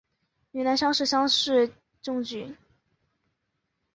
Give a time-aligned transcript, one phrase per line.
[0.53, 2.55] 云南乡试乡试中举。